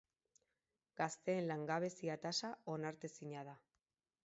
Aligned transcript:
Gazteen 1.01 1.51
langabezia 1.51 2.17
tasa 2.25 2.53
onartezina 2.79 3.47
da. 3.53 3.57